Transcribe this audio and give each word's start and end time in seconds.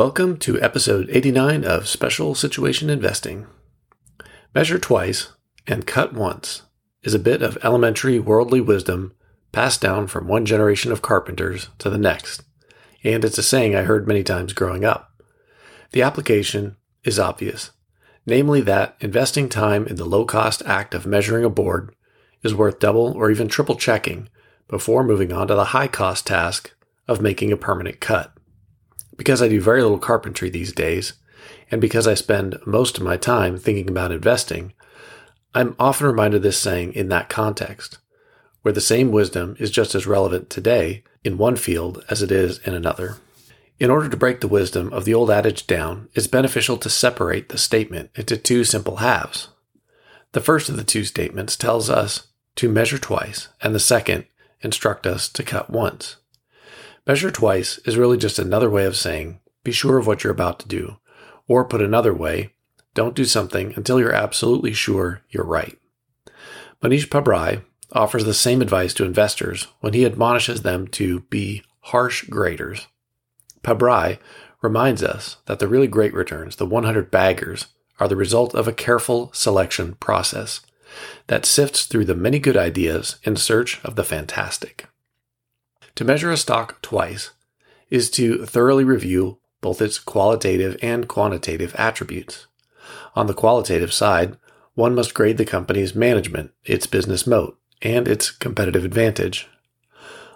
Welcome 0.00 0.38
to 0.38 0.58
episode 0.62 1.10
89 1.10 1.62
of 1.62 1.86
Special 1.86 2.34
Situation 2.34 2.88
Investing. 2.88 3.46
Measure 4.54 4.78
twice 4.78 5.34
and 5.66 5.86
cut 5.86 6.14
once 6.14 6.62
is 7.02 7.12
a 7.12 7.18
bit 7.18 7.42
of 7.42 7.58
elementary 7.62 8.18
worldly 8.18 8.62
wisdom 8.62 9.12
passed 9.52 9.82
down 9.82 10.06
from 10.06 10.26
one 10.26 10.46
generation 10.46 10.90
of 10.90 11.02
carpenters 11.02 11.68
to 11.76 11.90
the 11.90 11.98
next, 11.98 12.44
and 13.04 13.26
it's 13.26 13.36
a 13.36 13.42
saying 13.42 13.76
I 13.76 13.82
heard 13.82 14.08
many 14.08 14.22
times 14.22 14.54
growing 14.54 14.86
up. 14.86 15.22
The 15.92 16.00
application 16.00 16.78
is 17.04 17.18
obvious, 17.18 17.70
namely 18.24 18.62
that 18.62 18.96
investing 19.00 19.50
time 19.50 19.86
in 19.86 19.96
the 19.96 20.06
low 20.06 20.24
cost 20.24 20.62
act 20.64 20.94
of 20.94 21.04
measuring 21.04 21.44
a 21.44 21.50
board 21.50 21.94
is 22.42 22.54
worth 22.54 22.78
double 22.78 23.12
or 23.12 23.30
even 23.30 23.48
triple 23.48 23.76
checking 23.76 24.30
before 24.66 25.04
moving 25.04 25.30
on 25.30 25.46
to 25.48 25.54
the 25.54 25.76
high 25.76 25.88
cost 25.88 26.26
task 26.26 26.72
of 27.06 27.20
making 27.20 27.52
a 27.52 27.56
permanent 27.58 28.00
cut. 28.00 28.34
Because 29.20 29.42
I 29.42 29.48
do 29.48 29.60
very 29.60 29.82
little 29.82 29.98
carpentry 29.98 30.48
these 30.48 30.72
days, 30.72 31.12
and 31.70 31.78
because 31.78 32.06
I 32.06 32.14
spend 32.14 32.58
most 32.64 32.96
of 32.96 33.04
my 33.04 33.18
time 33.18 33.58
thinking 33.58 33.90
about 33.90 34.12
investing, 34.12 34.72
I'm 35.54 35.76
often 35.78 36.06
reminded 36.06 36.38
of 36.38 36.42
this 36.42 36.58
saying 36.58 36.94
in 36.94 37.10
that 37.10 37.28
context, 37.28 37.98
where 38.62 38.72
the 38.72 38.80
same 38.80 39.12
wisdom 39.12 39.56
is 39.58 39.70
just 39.70 39.94
as 39.94 40.06
relevant 40.06 40.48
today 40.48 41.04
in 41.22 41.36
one 41.36 41.56
field 41.56 42.02
as 42.08 42.22
it 42.22 42.32
is 42.32 42.60
in 42.60 42.72
another. 42.72 43.18
In 43.78 43.90
order 43.90 44.08
to 44.08 44.16
break 44.16 44.40
the 44.40 44.48
wisdom 44.48 44.90
of 44.90 45.04
the 45.04 45.12
old 45.12 45.30
adage 45.30 45.66
down, 45.66 46.08
it's 46.14 46.26
beneficial 46.26 46.78
to 46.78 46.88
separate 46.88 47.50
the 47.50 47.58
statement 47.58 48.08
into 48.14 48.38
two 48.38 48.64
simple 48.64 48.96
halves. 48.96 49.48
The 50.32 50.40
first 50.40 50.70
of 50.70 50.78
the 50.78 50.82
two 50.82 51.04
statements 51.04 51.58
tells 51.58 51.90
us 51.90 52.28
to 52.56 52.70
measure 52.70 52.96
twice, 52.96 53.48
and 53.60 53.74
the 53.74 53.80
second 53.80 54.24
instruct 54.62 55.06
us 55.06 55.28
to 55.28 55.42
cut 55.42 55.68
once. 55.68 56.16
Measure 57.06 57.30
twice 57.30 57.78
is 57.78 57.96
really 57.96 58.18
just 58.18 58.38
another 58.38 58.70
way 58.70 58.84
of 58.84 58.96
saying 58.96 59.40
be 59.64 59.72
sure 59.72 59.98
of 59.98 60.06
what 60.06 60.24
you're 60.24 60.32
about 60.32 60.58
to 60.60 60.68
do, 60.68 60.96
or 61.46 61.64
put 61.64 61.82
another 61.82 62.14
way, 62.14 62.54
don't 62.94 63.14
do 63.14 63.24
something 63.24 63.72
until 63.76 64.00
you're 64.00 64.12
absolutely 64.12 64.72
sure 64.72 65.22
you're 65.30 65.44
right. 65.44 65.78
Mohnish 66.82 67.08
Pabrai 67.08 67.62
offers 67.92 68.24
the 68.24 68.34
same 68.34 68.62
advice 68.62 68.94
to 68.94 69.04
investors 69.04 69.66
when 69.80 69.92
he 69.92 70.06
admonishes 70.06 70.62
them 70.62 70.86
to 70.88 71.20
be 71.30 71.62
harsh 71.80 72.24
graders. 72.24 72.86
Pabrai 73.62 74.18
reminds 74.62 75.02
us 75.02 75.36
that 75.46 75.58
the 75.58 75.68
really 75.68 75.86
great 75.86 76.14
returns, 76.14 76.56
the 76.56 76.66
100 76.66 77.10
baggers, 77.10 77.66
are 77.98 78.08
the 78.08 78.16
result 78.16 78.54
of 78.54 78.66
a 78.66 78.72
careful 78.72 79.30
selection 79.34 79.94
process 79.94 80.60
that 81.26 81.44
sifts 81.44 81.84
through 81.84 82.04
the 82.04 82.14
many 82.14 82.38
good 82.38 82.56
ideas 82.56 83.16
in 83.24 83.36
search 83.36 83.82
of 83.84 83.96
the 83.96 84.04
fantastic. 84.04 84.86
To 86.00 86.04
measure 86.06 86.30
a 86.30 86.38
stock 86.38 86.80
twice 86.80 87.32
is 87.90 88.08
to 88.12 88.46
thoroughly 88.46 88.84
review 88.84 89.38
both 89.60 89.82
its 89.82 89.98
qualitative 89.98 90.78
and 90.80 91.06
quantitative 91.06 91.74
attributes. 91.76 92.46
On 93.14 93.26
the 93.26 93.34
qualitative 93.34 93.92
side, 93.92 94.38
one 94.72 94.94
must 94.94 95.12
grade 95.12 95.36
the 95.36 95.44
company's 95.44 95.94
management, 95.94 96.52
its 96.64 96.86
business 96.86 97.26
moat, 97.26 97.58
and 97.82 98.08
its 98.08 98.30
competitive 98.30 98.82
advantage. 98.82 99.46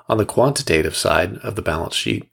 On 0.06 0.19
the 0.19 0.27
quantitative 0.27 0.95
side 0.95 1.39
of 1.39 1.55
the 1.55 1.62
balance 1.62 1.95
sheet, 1.95 2.28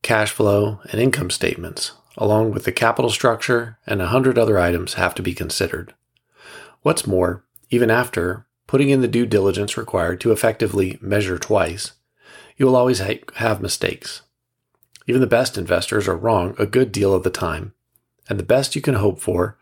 cash 0.00 0.30
flow 0.30 0.80
and 0.90 1.02
income 1.02 1.28
statements, 1.28 1.92
along 2.16 2.52
with 2.52 2.64
the 2.64 2.72
capital 2.72 3.10
structure 3.10 3.76
and 3.86 4.00
a 4.00 4.06
hundred 4.06 4.38
other 4.38 4.58
items 4.58 4.94
have 4.94 5.14
to 5.16 5.22
be 5.22 5.34
considered. 5.34 5.92
What's 6.80 7.06
more, 7.06 7.44
even 7.68 7.90
after 7.90 8.46
putting 8.66 8.88
in 8.88 9.02
the 9.02 9.06
due 9.06 9.26
diligence 9.26 9.76
required 9.76 10.18
to 10.22 10.32
effectively 10.32 10.96
measure 11.02 11.36
twice, 11.36 11.92
you 12.60 12.66
will 12.66 12.76
always 12.76 13.00
ha- 13.00 13.14
have 13.36 13.62
mistakes. 13.62 14.20
Even 15.06 15.22
the 15.22 15.26
best 15.26 15.56
investors 15.56 16.06
are 16.06 16.16
wrong 16.16 16.54
a 16.58 16.66
good 16.66 16.92
deal 16.92 17.14
of 17.14 17.22
the 17.22 17.30
time, 17.30 17.72
and 18.28 18.38
the 18.38 18.44
best 18.44 18.76
you 18.76 18.82
can 18.82 18.96
hope 18.96 19.18
for 19.18 19.56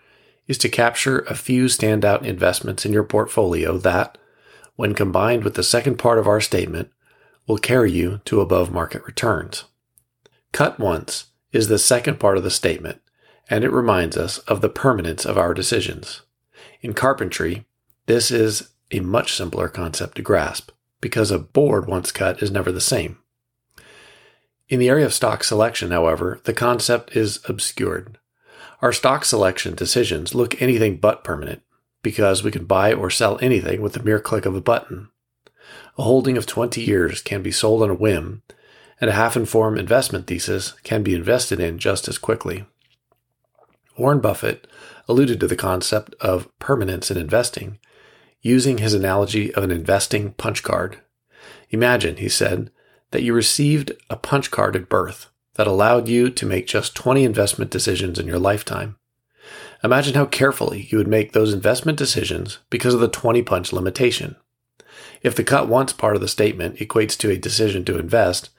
is 0.48 0.58
to 0.58 0.68
capture 0.68 1.20
a 1.20 1.36
few 1.36 1.66
standout 1.66 2.24
investments 2.24 2.84
in 2.84 2.92
your 2.92 3.04
portfolio 3.04 3.78
that, 3.78 4.18
when 4.74 4.94
combined 4.94 5.44
with 5.44 5.54
the 5.54 5.62
second 5.62 5.96
part 5.96 6.18
of 6.18 6.26
our 6.26 6.40
statement, 6.40 6.90
will 7.46 7.56
carry 7.56 7.92
you 7.92 8.20
to 8.24 8.40
above 8.40 8.72
market 8.72 9.04
returns. 9.04 9.64
Cut 10.50 10.80
once 10.80 11.26
is 11.52 11.68
the 11.68 11.78
second 11.78 12.18
part 12.18 12.36
of 12.36 12.42
the 12.42 12.50
statement, 12.50 13.00
and 13.48 13.62
it 13.62 13.70
reminds 13.70 14.16
us 14.16 14.38
of 14.38 14.60
the 14.60 14.68
permanence 14.68 15.24
of 15.24 15.38
our 15.38 15.54
decisions. 15.54 16.22
In 16.80 16.94
carpentry, 16.94 17.64
this 18.06 18.32
is 18.32 18.70
a 18.90 18.98
much 18.98 19.34
simpler 19.34 19.68
concept 19.68 20.16
to 20.16 20.22
grasp 20.22 20.72
because 21.00 21.30
a 21.30 21.38
board 21.38 21.86
once 21.86 22.12
cut 22.12 22.42
is 22.42 22.50
never 22.50 22.72
the 22.72 22.80
same. 22.80 23.18
In 24.68 24.78
the 24.78 24.88
area 24.88 25.06
of 25.06 25.14
stock 25.14 25.44
selection, 25.44 25.90
however, 25.90 26.40
the 26.44 26.52
concept 26.52 27.16
is 27.16 27.40
obscured. 27.48 28.18
Our 28.82 28.92
stock 28.92 29.24
selection 29.24 29.74
decisions 29.74 30.34
look 30.34 30.60
anything 30.60 30.98
but 30.98 31.24
permanent 31.24 31.62
because 32.02 32.42
we 32.42 32.50
can 32.50 32.64
buy 32.64 32.92
or 32.92 33.10
sell 33.10 33.38
anything 33.40 33.80
with 33.80 33.94
the 33.94 34.02
mere 34.02 34.20
click 34.20 34.46
of 34.46 34.54
a 34.54 34.60
button. 34.60 35.08
A 35.96 36.02
holding 36.02 36.36
of 36.36 36.46
20 36.46 36.80
years 36.80 37.22
can 37.22 37.42
be 37.42 37.50
sold 37.50 37.82
on 37.82 37.90
a 37.90 37.94
whim, 37.94 38.42
and 39.00 39.10
a 39.10 39.14
half 39.14 39.36
informed 39.36 39.78
investment 39.78 40.26
thesis 40.26 40.72
can 40.84 41.02
be 41.02 41.14
invested 41.14 41.60
in 41.60 41.78
just 41.78 42.08
as 42.08 42.18
quickly. 42.18 42.66
Warren 43.96 44.20
Buffett 44.20 44.66
alluded 45.08 45.40
to 45.40 45.48
the 45.48 45.56
concept 45.56 46.14
of 46.20 46.48
permanence 46.58 47.10
in 47.10 47.16
investing 47.16 47.78
using 48.40 48.78
his 48.78 48.94
analogy 48.94 49.52
of 49.54 49.64
an 49.64 49.70
investing 49.70 50.32
punch 50.32 50.62
card. 50.62 51.00
Imagine, 51.70 52.16
he 52.16 52.28
said, 52.28 52.70
that 53.10 53.22
you 53.22 53.32
received 53.32 53.92
a 54.10 54.16
punch 54.16 54.50
card 54.50 54.76
at 54.76 54.88
birth 54.88 55.26
that 55.54 55.66
allowed 55.66 56.08
you 56.08 56.30
to 56.30 56.46
make 56.46 56.66
just 56.66 56.94
20 56.94 57.24
investment 57.24 57.70
decisions 57.70 58.18
in 58.18 58.26
your 58.26 58.38
lifetime. 58.38 58.96
Imagine 59.82 60.14
how 60.14 60.26
carefully 60.26 60.88
you 60.90 60.98
would 60.98 61.08
make 61.08 61.32
those 61.32 61.52
investment 61.52 61.98
decisions 61.98 62.58
because 62.70 62.94
of 62.94 63.00
the 63.00 63.08
20 63.08 63.42
punch 63.42 63.72
limitation. 63.72 64.36
If 65.22 65.34
the 65.34 65.44
cut 65.44 65.68
once 65.68 65.92
part 65.92 66.14
of 66.14 66.20
the 66.20 66.28
statement 66.28 66.76
equates 66.76 67.16
to 67.18 67.30
a 67.30 67.36
decision 67.36 67.84
to 67.86 67.98
invest, 67.98 68.50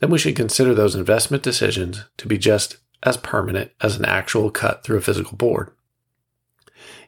then 0.00 0.10
we 0.10 0.18
should 0.18 0.36
consider 0.36 0.74
those 0.74 0.94
investment 0.94 1.42
decisions 1.42 2.04
to 2.16 2.28
be 2.28 2.38
just 2.38 2.78
as 3.02 3.16
permanent 3.16 3.70
as 3.80 3.96
an 3.96 4.04
actual 4.04 4.50
cut 4.50 4.84
through 4.84 4.98
a 4.98 5.02
physical 5.02 5.36
board. 5.36 5.70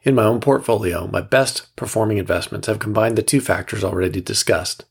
In 0.03 0.15
my 0.15 0.23
own 0.23 0.39
portfolio, 0.39 1.07
my 1.07 1.21
best 1.21 1.75
performing 1.75 2.17
investments 2.17 2.67
have 2.67 2.79
combined 2.79 3.17
the 3.17 3.21
two 3.21 3.39
factors 3.39 3.83
already 3.83 4.19
discussed. 4.19 4.85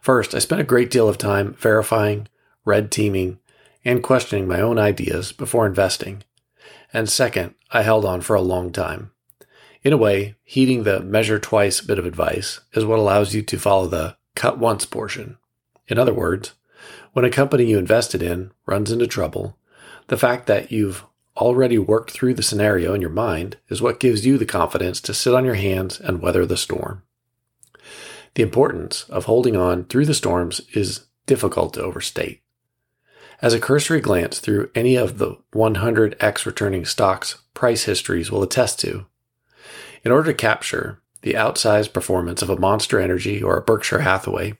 First, 0.00 0.34
I 0.34 0.38
spent 0.38 0.60
a 0.60 0.64
great 0.64 0.90
deal 0.90 1.08
of 1.08 1.18
time 1.18 1.54
verifying, 1.54 2.28
red 2.64 2.90
teaming, 2.90 3.38
and 3.84 4.02
questioning 4.02 4.48
my 4.48 4.60
own 4.60 4.78
ideas 4.78 5.32
before 5.32 5.66
investing. 5.66 6.22
And 6.92 7.08
second, 7.08 7.54
I 7.70 7.82
held 7.82 8.04
on 8.04 8.22
for 8.22 8.34
a 8.34 8.40
long 8.40 8.72
time. 8.72 9.10
In 9.82 9.92
a 9.92 9.98
way, 9.98 10.36
heeding 10.42 10.82
the 10.82 11.00
measure 11.00 11.38
twice 11.38 11.80
bit 11.80 11.98
of 11.98 12.06
advice 12.06 12.60
is 12.72 12.84
what 12.84 12.98
allows 12.98 13.34
you 13.34 13.42
to 13.42 13.58
follow 13.58 13.86
the 13.86 14.16
cut 14.34 14.58
once 14.58 14.86
portion. 14.86 15.36
In 15.86 15.98
other 15.98 16.14
words, 16.14 16.52
when 17.12 17.24
a 17.24 17.30
company 17.30 17.64
you 17.64 17.78
invested 17.78 18.22
in 18.22 18.52
runs 18.66 18.90
into 18.90 19.06
trouble, 19.06 19.58
the 20.08 20.16
fact 20.16 20.46
that 20.46 20.72
you've 20.72 21.04
already 21.36 21.78
worked 21.78 22.10
through 22.10 22.34
the 22.34 22.42
scenario 22.42 22.94
in 22.94 23.00
your 23.00 23.10
mind 23.10 23.58
is 23.68 23.82
what 23.82 24.00
gives 24.00 24.24
you 24.24 24.38
the 24.38 24.46
confidence 24.46 25.00
to 25.02 25.14
sit 25.14 25.34
on 25.34 25.44
your 25.44 25.54
hands 25.54 26.00
and 26.00 26.22
weather 26.22 26.46
the 26.46 26.56
storm. 26.56 27.02
The 28.34 28.42
importance 28.42 29.04
of 29.08 29.24
holding 29.24 29.56
on 29.56 29.84
through 29.84 30.06
the 30.06 30.14
storms 30.14 30.60
is 30.74 31.06
difficult 31.26 31.74
to 31.74 31.82
overstate. 31.82 32.42
As 33.42 33.52
a 33.52 33.60
cursory 33.60 34.00
glance 34.00 34.38
through 34.38 34.70
any 34.74 34.96
of 34.96 35.18
the 35.18 35.36
100x 35.54 36.46
returning 36.46 36.84
stocks 36.84 37.38
price 37.54 37.84
histories 37.84 38.30
will 38.30 38.42
attest 38.42 38.80
to, 38.80 39.06
in 40.04 40.12
order 40.12 40.32
to 40.32 40.38
capture 40.38 41.02
the 41.22 41.34
outsized 41.34 41.92
performance 41.92 42.40
of 42.40 42.48
a 42.48 42.58
Monster 42.58 43.00
Energy 43.00 43.42
or 43.42 43.56
a 43.56 43.62
Berkshire 43.62 44.00
Hathaway, 44.00 44.54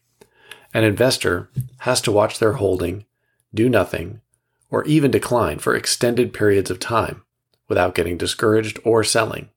an 0.75 0.85
investor 0.85 1.49
has 1.81 2.01
to 2.03 2.13
watch 2.13 2.39
their 2.39 2.55
holding 2.55 3.07
do 3.55 3.69
nothing 3.69 4.21
or 4.71 4.85
even 4.85 5.11
decline 5.11 5.59
for 5.59 5.75
extended 5.75 6.33
periods 6.33 6.71
of 6.71 6.81
time 6.81 7.23
without 7.69 7.95
getting 7.95 8.17
discouraged 8.17 8.79
or 8.85 9.03
selling. 9.05 9.49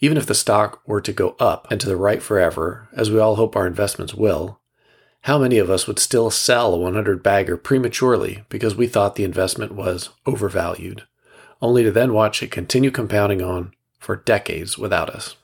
Even 0.00 0.16
if 0.16 0.26
the 0.26 0.34
stock 0.34 0.82
were 0.86 1.00
to 1.00 1.12
go 1.12 1.36
up 1.38 1.70
and 1.70 1.80
to 1.80 1.86
the 1.86 1.96
right 1.96 2.22
forever, 2.22 2.88
as 2.92 3.10
we 3.10 3.18
all 3.18 3.36
hope 3.36 3.56
our 3.56 3.66
investments 3.66 4.14
will, 4.14 4.60
how 5.22 5.38
many 5.38 5.56
of 5.56 5.70
us 5.70 5.86
would 5.86 5.98
still 5.98 6.30
sell 6.30 6.74
a 6.74 6.78
100 6.78 7.22
bagger 7.22 7.56
prematurely 7.56 8.44
because 8.50 8.76
we 8.76 8.86
thought 8.86 9.14
the 9.14 9.24
investment 9.24 9.72
was 9.72 10.10
overvalued, 10.26 11.04
only 11.62 11.82
to 11.82 11.90
then 11.90 12.12
watch 12.12 12.42
it 12.42 12.50
continue 12.50 12.90
compounding 12.90 13.40
on 13.40 13.72
for 13.98 14.16
decades 14.16 14.76
without 14.76 15.08
us? 15.08 15.36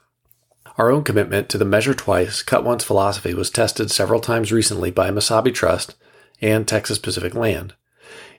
Our 0.77 0.91
own 0.91 1.05
commitment 1.05 1.49
to 1.49 1.59
the 1.59 1.65
measure 1.65 1.95
twice, 1.95 2.43
cut 2.43 2.65
once 2.65 2.85
philosophy 2.85 3.33
was 3.33 3.51
tested 3.51 3.91
several 3.91 4.21
times 4.21 4.53
recently 4.53 4.91
by 4.91 5.11
Mesabi 5.11 5.55
Trust 5.55 5.95
and 6.43 6.69
Texas 6.69 6.99
Pacific 6.99 7.35
Land. 7.35 7.75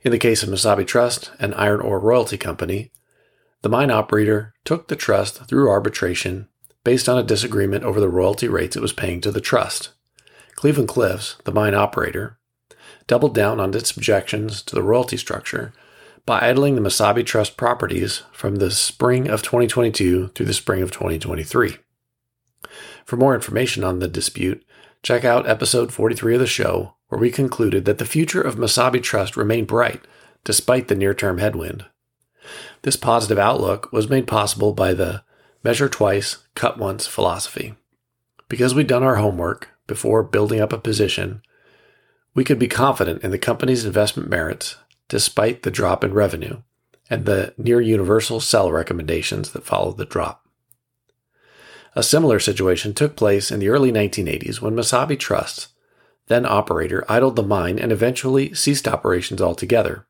In 0.03 0.12
the 0.12 0.18
case 0.18 0.42
of 0.42 0.50
Mesabi 0.50 0.86
Trust, 0.86 1.31
an 1.39 1.53
iron 1.53 1.80
ore 1.80 2.00
royalty 2.00 2.38
company, 2.38 2.92
the 3.62 3.69
mine 3.69 3.92
operator 3.92 4.56
took 4.65 4.88
the 4.88 4.95
trust 4.95 5.45
through 5.45 5.69
arbitration 5.69 6.48
based 6.83 7.07
on 7.07 7.19
a 7.19 7.24
disagreement 7.24 7.83
over 7.83 8.00
the 8.00 8.09
royalty 8.09 8.48
rates 8.48 8.75
it 8.75 8.81
was 8.81 8.94
paying 8.94 9.21
to 9.21 9.31
the 9.31 9.42
trust. 9.42 9.92
Cleveland 10.56 10.89
Cliffs, 10.89 11.36
the 11.44 11.51
mine 11.51 11.75
operator, 11.75 12.39
doubled 13.06 13.36
down 13.36 13.59
on 13.59 13.75
its 13.75 13.95
objections 13.95 14.63
to 14.63 14.74
the 14.74 14.81
royalty 14.81 15.18
structure 15.18 15.74
by 16.25 16.39
idling 16.42 16.75
the 16.75 16.81
Mesabi 16.81 17.24
Trust 17.24 17.56
properties 17.56 18.24
from 18.31 18.56
the 18.56 18.71
spring 18.71 19.27
of 19.27 19.44
2022 19.44 20.30
through 20.30 20.45
the 20.45 20.54
spring 20.54 20.81
of 20.81 20.92
2023. 20.92 21.77
For 23.06 23.18
more 23.18 23.36
information 23.36 23.83
on 23.83 24.00
the 24.00 24.07
dispute, 24.07 24.63
check 25.04 25.24
out 25.24 25.47
episode 25.47 25.92
43 25.92 26.36
of 26.36 26.39
the 26.39 26.47
show, 26.47 26.95
where 27.12 27.19
we 27.19 27.30
concluded 27.30 27.84
that 27.84 27.98
the 27.98 28.06
future 28.06 28.42
of 28.42 28.56
Mesabi 28.56 29.04
Trust 29.04 29.36
remained 29.36 29.68
bright 29.68 30.08
despite 30.46 30.88
the 30.88 30.96
near 30.96 31.13
term 31.13 31.40
headwind. 31.40 31.84
This 32.84 32.96
positive 32.96 33.38
outlook 33.38 33.92
was 33.92 34.10
made 34.10 34.28
possible 34.28 34.72
by 34.72 34.94
the 34.94 35.22
measure 35.62 35.90
twice, 35.90 36.38
cut 36.56 36.78
once 36.78 37.06
philosophy. 37.08 37.75
Because 38.48 38.74
we'd 38.74 38.88
done 38.88 39.04
our 39.04 39.18
homework 39.18 39.68
before 39.88 40.24
building 40.24 40.62
up 40.62 40.72
a 40.72 40.78
position, 40.78 41.42
we 42.34 42.46
could 42.46 42.58
be 42.58 42.69
confident 42.69 43.25
in 43.25 43.31
the 43.31 43.38
company's 43.38 43.84
investment 43.84 44.30
merits 44.30 44.78
despite 45.10 45.64
the 45.64 45.69
drop 45.69 46.06
in 46.06 46.14
revenue 46.14 46.62
and 47.10 47.25
the 47.25 47.54
near 47.57 47.81
universal 47.81 48.40
sell 48.40 48.72
recommendations 48.72 49.52
that 49.52 49.66
followed 49.66 49.98
the 49.98 50.06
drop. 50.06 50.48
A 51.94 52.04
similar 52.04 52.40
situation 52.40 52.94
took 52.94 53.18
place 53.18 53.52
in 53.52 53.60
the 53.60 53.68
early 53.68 53.92
1980s 53.92 54.62
when 54.62 54.78
Mesabi 54.78 55.19
Trust, 55.19 55.68
then 56.31 56.45
operator, 56.45 57.04
idled 57.10 57.36
the 57.36 57.44
mine 57.44 57.78
and 57.78 57.92
eventually 57.92 58.54
ceased 58.54 58.88
operations 58.88 59.42
altogether. 59.42 60.06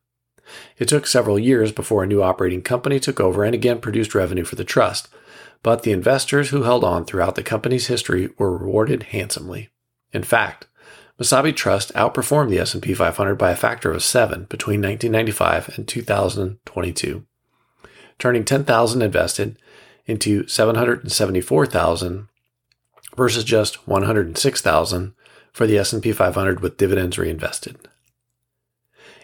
It 0.78 0.88
took 0.88 1.06
several 1.06 1.38
years 1.38 1.72
before 1.72 2.02
a 2.02 2.06
new 2.06 2.22
operating 2.22 2.62
company 2.62 3.00
took 3.00 3.20
over 3.20 3.44
and 3.44 3.54
again 3.54 3.80
produced 3.80 4.14
revenue 4.14 4.44
for 4.44 4.56
the 4.56 4.64
trust, 4.64 5.08
but 5.62 5.82
the 5.82 5.92
investors 5.92 6.50
who 6.50 6.62
held 6.62 6.84
on 6.84 7.04
throughout 7.04 7.34
the 7.34 7.42
company's 7.42 7.86
history 7.86 8.30
were 8.38 8.56
rewarded 8.56 9.04
handsomely. 9.04 9.70
In 10.12 10.22
fact, 10.22 10.66
Mesabi 11.20 11.54
Trust 11.54 11.94
outperformed 11.94 12.50
the 12.50 12.58
S&P 12.58 12.94
500 12.94 13.36
by 13.36 13.52
a 13.52 13.56
factor 13.56 13.92
of 13.92 14.02
7 14.02 14.44
between 14.44 14.82
1995 14.82 15.76
and 15.76 15.86
2022, 15.86 17.24
turning 18.18 18.44
10,000 18.44 19.02
invested 19.02 19.58
into 20.06 20.46
774,000 20.48 22.28
versus 23.16 23.44
just 23.44 23.86
106,000 23.86 25.14
for 25.52 25.66
the 25.66 25.78
S&P 25.78 26.12
500 26.12 26.60
with 26.60 26.76
dividends 26.76 27.18
reinvested. 27.18 27.76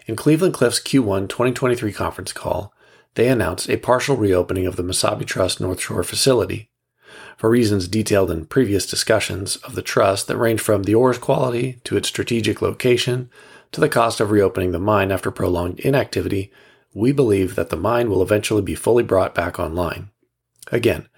In 0.05 0.15
Cleveland 0.15 0.53
Cliffs 0.53 0.79
Q1 0.79 1.29
2023 1.29 1.91
conference 1.91 2.31
call, 2.31 2.73
they 3.15 3.27
announced 3.27 3.69
a 3.69 3.77
partial 3.77 4.15
reopening 4.15 4.65
of 4.65 4.75
the 4.75 4.83
Mesabi 4.83 5.25
Trust 5.25 5.59
North 5.59 5.81
Shore 5.81 6.03
facility. 6.03 6.69
For 7.37 7.49
reasons 7.49 7.87
detailed 7.87 8.31
in 8.31 8.45
previous 8.45 8.85
discussions 8.85 9.55
of 9.57 9.75
the 9.75 9.81
trust 9.81 10.27
that 10.27 10.37
range 10.37 10.61
from 10.61 10.83
the 10.83 10.95
ore's 10.95 11.17
quality 11.17 11.79
to 11.83 11.97
its 11.97 12.07
strategic 12.07 12.61
location 12.61 13.29
to 13.71 13.81
the 13.81 13.89
cost 13.89 14.19
of 14.19 14.31
reopening 14.31 14.71
the 14.71 14.79
mine 14.79 15.11
after 15.11 15.31
prolonged 15.31 15.79
inactivity, 15.79 16.51
we 16.93 17.11
believe 17.11 17.55
that 17.55 17.69
the 17.69 17.77
mine 17.77 18.09
will 18.09 18.21
eventually 18.21 18.61
be 18.61 18.75
fully 18.75 19.03
brought 19.03 19.35
back 19.35 19.59
online. 19.59 20.09
Again, 20.71 21.08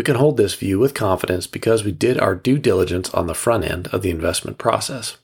we 0.00 0.04
can 0.04 0.16
hold 0.16 0.38
this 0.38 0.54
view 0.54 0.78
with 0.78 0.94
confidence 0.94 1.46
because 1.46 1.84
we 1.84 1.92
did 1.92 2.18
our 2.18 2.34
due 2.34 2.56
diligence 2.56 3.10
on 3.10 3.26
the 3.26 3.34
front 3.34 3.64
end 3.64 3.86
of 3.88 4.00
the 4.00 4.08
investment 4.08 4.56
process. 4.56 5.18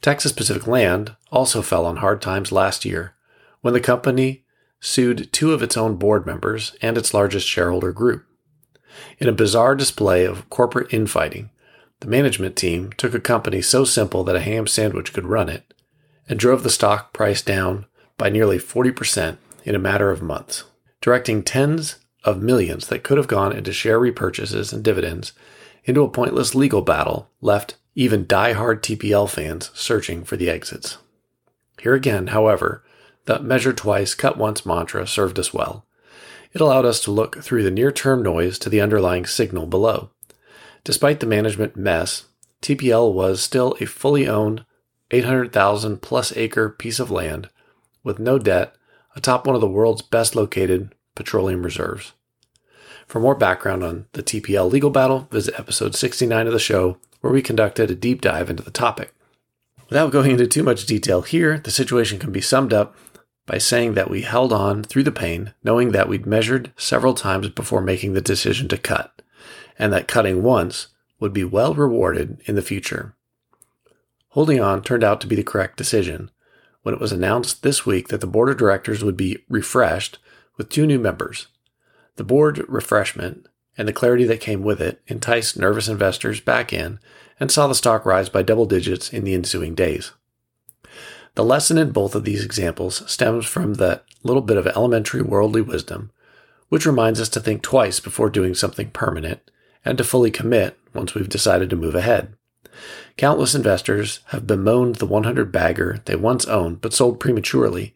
Texas 0.00 0.30
Pacific 0.30 0.68
Land 0.68 1.16
also 1.32 1.60
fell 1.60 1.84
on 1.84 1.96
hard 1.96 2.22
times 2.22 2.52
last 2.52 2.84
year 2.84 3.16
when 3.60 3.74
the 3.74 3.80
company 3.80 4.44
sued 4.78 5.32
two 5.32 5.52
of 5.52 5.60
its 5.60 5.76
own 5.76 5.96
board 5.96 6.24
members 6.24 6.76
and 6.80 6.96
its 6.96 7.12
largest 7.12 7.48
shareholder 7.48 7.90
group. 7.90 8.24
In 9.18 9.26
a 9.26 9.32
bizarre 9.32 9.74
display 9.74 10.24
of 10.24 10.48
corporate 10.50 10.94
infighting, 10.94 11.50
the 11.98 12.06
management 12.06 12.54
team 12.54 12.92
took 12.92 13.12
a 13.12 13.18
company 13.18 13.60
so 13.60 13.82
simple 13.82 14.22
that 14.22 14.36
a 14.36 14.40
ham 14.40 14.68
sandwich 14.68 15.12
could 15.12 15.26
run 15.26 15.48
it 15.48 15.74
and 16.28 16.38
drove 16.38 16.62
the 16.62 16.70
stock 16.70 17.12
price 17.12 17.42
down 17.42 17.86
by 18.18 18.28
nearly 18.28 18.58
40% 18.58 19.36
in 19.64 19.74
a 19.74 19.80
matter 19.80 20.12
of 20.12 20.22
months, 20.22 20.62
directing 21.00 21.42
tens 21.42 21.96
of 22.28 22.42
millions 22.42 22.88
that 22.88 23.02
could 23.02 23.16
have 23.16 23.26
gone 23.26 23.52
into 23.52 23.72
share 23.72 23.98
repurchases 23.98 24.72
and 24.72 24.84
dividends 24.84 25.32
into 25.84 26.02
a 26.02 26.10
pointless 26.10 26.54
legal 26.54 26.82
battle 26.82 27.30
left 27.40 27.76
even 27.94 28.26
die-hard 28.26 28.82
TPL 28.82 29.28
fans 29.28 29.70
searching 29.74 30.22
for 30.24 30.36
the 30.36 30.50
exits. 30.50 30.98
Here 31.80 31.94
again, 31.94 32.28
however, 32.28 32.84
the 33.24 33.40
measure 33.40 33.72
twice, 33.72 34.14
cut 34.14 34.36
once 34.36 34.66
mantra 34.66 35.06
served 35.06 35.38
us 35.38 35.54
well. 35.54 35.86
It 36.52 36.60
allowed 36.60 36.84
us 36.84 37.00
to 37.04 37.10
look 37.10 37.42
through 37.42 37.62
the 37.62 37.70
near 37.70 37.90
term 37.90 38.22
noise 38.22 38.58
to 38.60 38.68
the 38.68 38.80
underlying 38.80 39.26
signal 39.26 39.66
below. 39.66 40.10
Despite 40.84 41.20
the 41.20 41.26
management 41.26 41.76
mess, 41.76 42.24
TPL 42.62 43.12
was 43.12 43.42
still 43.42 43.76
a 43.80 43.86
fully 43.86 44.28
owned 44.28 44.64
800,000 45.10 46.02
plus 46.02 46.36
acre 46.36 46.68
piece 46.68 47.00
of 47.00 47.10
land 47.10 47.48
with 48.02 48.18
no 48.18 48.38
debt 48.38 48.74
atop 49.16 49.46
one 49.46 49.54
of 49.54 49.60
the 49.60 49.68
world's 49.68 50.02
best 50.02 50.36
located 50.36 50.94
petroleum 51.14 51.62
reserves. 51.62 52.12
For 53.08 53.20
more 53.20 53.34
background 53.34 53.82
on 53.82 54.04
the 54.12 54.22
TPL 54.22 54.70
legal 54.70 54.90
battle, 54.90 55.28
visit 55.30 55.58
episode 55.58 55.94
69 55.94 56.46
of 56.46 56.52
the 56.52 56.58
show, 56.58 56.98
where 57.22 57.32
we 57.32 57.40
conducted 57.40 57.90
a 57.90 57.94
deep 57.94 58.20
dive 58.20 58.50
into 58.50 58.62
the 58.62 58.70
topic. 58.70 59.14
Without 59.88 60.12
going 60.12 60.32
into 60.32 60.46
too 60.46 60.62
much 60.62 60.84
detail 60.84 61.22
here, 61.22 61.58
the 61.58 61.70
situation 61.70 62.18
can 62.18 62.32
be 62.32 62.42
summed 62.42 62.74
up 62.74 62.94
by 63.46 63.56
saying 63.56 63.94
that 63.94 64.10
we 64.10 64.20
held 64.20 64.52
on 64.52 64.84
through 64.84 65.04
the 65.04 65.10
pain, 65.10 65.54
knowing 65.64 65.92
that 65.92 66.06
we'd 66.06 66.26
measured 66.26 66.70
several 66.76 67.14
times 67.14 67.48
before 67.48 67.80
making 67.80 68.12
the 68.12 68.20
decision 68.20 68.68
to 68.68 68.76
cut, 68.76 69.22
and 69.78 69.90
that 69.90 70.06
cutting 70.06 70.42
once 70.42 70.88
would 71.18 71.32
be 71.32 71.44
well 71.44 71.72
rewarded 71.72 72.42
in 72.44 72.56
the 72.56 72.62
future. 72.62 73.16
Holding 74.32 74.60
on 74.60 74.82
turned 74.82 75.02
out 75.02 75.22
to 75.22 75.26
be 75.26 75.34
the 75.34 75.42
correct 75.42 75.78
decision 75.78 76.30
when 76.82 76.94
it 76.94 77.00
was 77.00 77.12
announced 77.12 77.62
this 77.62 77.86
week 77.86 78.08
that 78.08 78.20
the 78.20 78.26
board 78.26 78.50
of 78.50 78.58
directors 78.58 79.02
would 79.02 79.16
be 79.16 79.42
refreshed 79.48 80.18
with 80.58 80.68
two 80.68 80.86
new 80.86 80.98
members. 80.98 81.46
The 82.18 82.24
board 82.24 82.64
refreshment 82.68 83.46
and 83.78 83.86
the 83.86 83.92
clarity 83.92 84.24
that 84.24 84.40
came 84.40 84.62
with 84.62 84.82
it 84.82 85.00
enticed 85.06 85.56
nervous 85.56 85.86
investors 85.86 86.40
back 86.40 86.72
in 86.72 86.98
and 87.38 87.48
saw 87.48 87.68
the 87.68 87.76
stock 87.76 88.04
rise 88.04 88.28
by 88.28 88.42
double 88.42 88.66
digits 88.66 89.12
in 89.12 89.22
the 89.22 89.34
ensuing 89.34 89.76
days. 89.76 90.10
The 91.36 91.44
lesson 91.44 91.78
in 91.78 91.92
both 91.92 92.16
of 92.16 92.24
these 92.24 92.44
examples 92.44 93.08
stems 93.08 93.46
from 93.46 93.74
that 93.74 94.04
little 94.24 94.42
bit 94.42 94.56
of 94.56 94.66
elementary 94.66 95.22
worldly 95.22 95.60
wisdom, 95.60 96.10
which 96.70 96.86
reminds 96.86 97.20
us 97.20 97.28
to 97.28 97.40
think 97.40 97.62
twice 97.62 98.00
before 98.00 98.30
doing 98.30 98.52
something 98.52 98.90
permanent 98.90 99.48
and 99.84 99.96
to 99.96 100.02
fully 100.02 100.32
commit 100.32 100.76
once 100.92 101.14
we've 101.14 101.28
decided 101.28 101.70
to 101.70 101.76
move 101.76 101.94
ahead. 101.94 102.34
Countless 103.16 103.54
investors 103.54 104.18
have 104.30 104.44
bemoaned 104.44 104.96
the 104.96 105.06
100 105.06 105.52
bagger 105.52 106.02
they 106.06 106.16
once 106.16 106.46
owned 106.46 106.80
but 106.80 106.92
sold 106.92 107.20
prematurely 107.20 107.94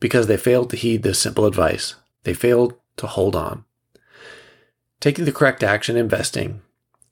because 0.00 0.26
they 0.26 0.36
failed 0.36 0.70
to 0.70 0.76
heed 0.76 1.04
this 1.04 1.20
simple 1.20 1.46
advice. 1.46 1.94
They 2.24 2.34
failed 2.34 2.74
to 2.96 3.06
hold 3.06 3.36
on. 3.36 3.64
Taking 5.00 5.24
the 5.24 5.32
correct 5.32 5.62
action 5.62 5.96
investing 5.96 6.60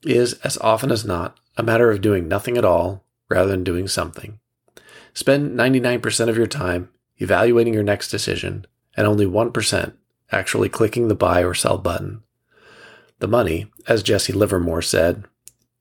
is, 0.03 0.33
as 0.43 0.57
often 0.59 0.91
as 0.91 1.03
not, 1.03 1.39
a 1.57 1.63
matter 1.63 1.91
of 1.91 2.01
doing 2.01 2.27
nothing 2.27 2.57
at 2.57 2.65
all 2.65 3.03
rather 3.29 3.49
than 3.49 3.63
doing 3.63 3.87
something. 3.87 4.39
Spend 5.13 5.57
99% 5.57 6.29
of 6.29 6.37
your 6.37 6.47
time 6.47 6.89
evaluating 7.17 7.73
your 7.73 7.83
next 7.83 8.09
decision 8.09 8.65
and 8.95 9.05
only 9.07 9.25
1% 9.25 9.93
actually 10.31 10.69
clicking 10.69 11.07
the 11.07 11.15
buy 11.15 11.43
or 11.43 11.53
sell 11.53 11.77
button. 11.77 12.23
The 13.19 13.27
money, 13.27 13.71
as 13.87 14.03
Jesse 14.03 14.33
Livermore 14.33 14.81
said, 14.81 15.25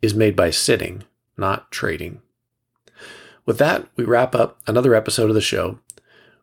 is 0.02 0.14
made 0.14 0.34
by 0.34 0.50
sitting, 0.50 1.04
not 1.36 1.70
trading. 1.70 2.20
With 3.46 3.58
that, 3.58 3.86
we 3.96 4.04
wrap 4.04 4.34
up 4.34 4.58
another 4.66 4.94
episode 4.94 5.28
of 5.28 5.34
the 5.34 5.40
show. 5.40 5.78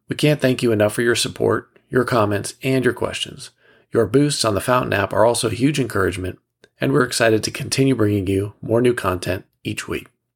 We 0.08 0.16
can't 0.16 0.42
thank 0.42 0.64
you 0.64 0.72
enough 0.72 0.94
for 0.94 1.02
your 1.02 1.16
support, 1.16 1.75
your 1.96 2.04
comments, 2.04 2.54
and 2.62 2.84
your 2.84 2.94
questions. 2.94 3.52
Your 3.92 4.06
boosts 4.06 4.44
on 4.44 4.54
the 4.54 4.62
Fountain 4.62 4.94
app 4.94 5.14
are 5.14 5.26
also 5.26 5.48
a 5.48 5.54
huge 5.54 5.80
encouragement, 5.80 6.38
and 6.80 6.92
we're 6.92 7.06
excited 7.06 7.42
to 7.44 7.52
continue 7.52 7.96
bringing 7.96 8.28
you 8.28 8.54
more 8.62 8.82
new 8.82 8.94
content 8.94 9.46
each 9.64 9.88
week. 9.88 10.08